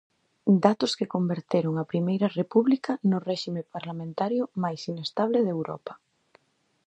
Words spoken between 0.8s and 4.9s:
que converteron a Primeira República no réxime parlamentario máis